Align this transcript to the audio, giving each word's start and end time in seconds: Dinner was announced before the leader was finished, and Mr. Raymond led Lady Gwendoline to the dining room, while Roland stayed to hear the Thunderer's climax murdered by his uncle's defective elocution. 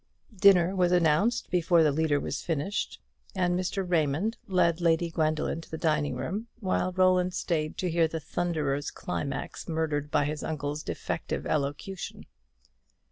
Dinner 0.35 0.75
was 0.75 0.91
announced 0.91 1.51
before 1.51 1.83
the 1.83 1.91
leader 1.91 2.19
was 2.19 2.41
finished, 2.41 2.99
and 3.35 3.53
Mr. 3.53 3.87
Raymond 3.87 4.35
led 4.47 4.81
Lady 4.81 5.11
Gwendoline 5.11 5.61
to 5.61 5.69
the 5.69 5.77
dining 5.77 6.15
room, 6.15 6.47
while 6.59 6.91
Roland 6.91 7.35
stayed 7.35 7.77
to 7.77 7.87
hear 7.87 8.07
the 8.07 8.19
Thunderer's 8.19 8.89
climax 8.89 9.69
murdered 9.69 10.09
by 10.09 10.25
his 10.25 10.43
uncle's 10.43 10.81
defective 10.81 11.45
elocution. 11.45 12.25